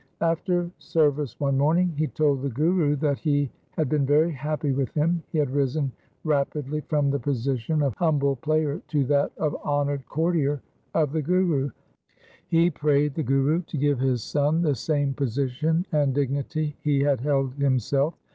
After 0.21 0.71
service 0.79 1.39
one 1.39 1.59
morning 1.59 1.93
he 1.95 2.07
told 2.07 2.41
the 2.41 2.49
Guru 2.49 2.95
that 2.95 3.19
he 3.19 3.51
had 3.77 3.87
been 3.87 4.03
very 4.03 4.31
happy 4.31 4.71
with 4.71 4.91
him. 4.95 5.21
He 5.31 5.37
had 5.37 5.51
risen 5.51 5.91
rapidly 6.23 6.81
from 6.81 7.11
the 7.11 7.19
position 7.19 7.83
of 7.83 7.93
humble 7.97 8.35
player 8.37 8.81
to 8.87 9.05
that 9.05 9.31
of 9.37 9.55
honoured 9.63 10.07
courtier 10.07 10.63
of 10.95 11.11
the 11.11 11.21
Guru. 11.21 11.69
He 12.47 12.71
prayed 12.71 13.13
the 13.13 13.21
THE 13.21 13.25
SIKH 13.27 13.29
RELIGION 13.29 13.45
Guru 13.57 13.61
to 13.61 13.77
give 13.77 13.99
his 13.99 14.23
son 14.23 14.63
the 14.63 14.73
same 14.73 15.13
position 15.13 15.85
and 15.91 16.15
dignity 16.15 16.75
he 16.81 17.01
had 17.01 17.21
held 17.21 17.53
himself. 17.53 18.15